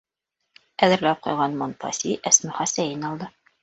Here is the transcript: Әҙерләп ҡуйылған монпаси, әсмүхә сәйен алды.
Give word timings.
Әҙерләп 0.87 1.23
ҡуйылған 1.27 1.59
монпаси, 1.63 2.19
әсмүхә 2.35 2.71
сәйен 2.77 3.11
алды. 3.15 3.35